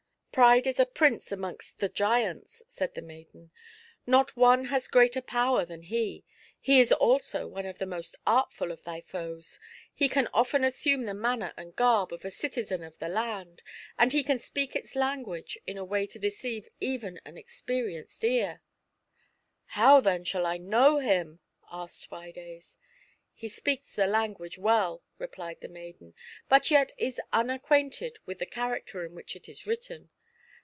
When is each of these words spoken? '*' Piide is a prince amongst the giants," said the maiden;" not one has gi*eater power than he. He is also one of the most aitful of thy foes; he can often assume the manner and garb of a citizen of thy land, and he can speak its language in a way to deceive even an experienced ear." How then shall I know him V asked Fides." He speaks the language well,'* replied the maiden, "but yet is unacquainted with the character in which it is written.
'*' 0.31 0.31
Piide 0.41 0.65
is 0.65 0.79
a 0.79 0.85
prince 0.85 1.29
amongst 1.33 1.79
the 1.81 1.89
giants," 1.89 2.63
said 2.69 2.95
the 2.95 3.01
maiden;" 3.01 3.51
not 4.15 4.37
one 4.37 4.63
has 4.63 4.87
gi*eater 4.87 5.21
power 5.21 5.65
than 5.65 5.81
he. 5.81 6.23
He 6.57 6.79
is 6.79 6.93
also 6.93 7.49
one 7.49 7.65
of 7.65 7.79
the 7.79 7.85
most 7.85 8.15
aitful 8.25 8.71
of 8.71 8.81
thy 8.83 9.01
foes; 9.01 9.59
he 9.93 10.07
can 10.07 10.27
often 10.27 10.63
assume 10.63 11.03
the 11.03 11.13
manner 11.13 11.53
and 11.57 11.75
garb 11.75 12.13
of 12.13 12.23
a 12.23 12.31
citizen 12.31 12.81
of 12.81 12.97
thy 12.97 13.09
land, 13.09 13.61
and 13.99 14.13
he 14.13 14.23
can 14.23 14.39
speak 14.39 14.73
its 14.73 14.95
language 14.95 15.57
in 15.67 15.77
a 15.77 15.83
way 15.83 16.07
to 16.07 16.17
deceive 16.17 16.69
even 16.79 17.19
an 17.25 17.35
experienced 17.37 18.23
ear." 18.23 18.61
How 19.81 19.99
then 19.99 20.23
shall 20.23 20.45
I 20.45 20.55
know 20.57 20.99
him 20.99 21.39
V 21.39 21.39
asked 21.73 22.07
Fides." 22.07 22.77
He 23.33 23.49
speaks 23.49 23.93
the 23.97 24.07
language 24.07 24.57
well,'* 24.57 25.03
replied 25.17 25.59
the 25.59 25.67
maiden, 25.67 26.13
"but 26.47 26.71
yet 26.71 26.93
is 26.97 27.19
unacquainted 27.33 28.17
with 28.25 28.39
the 28.39 28.45
character 28.45 29.05
in 29.05 29.13
which 29.13 29.35
it 29.35 29.49
is 29.49 29.67
written. 29.67 30.09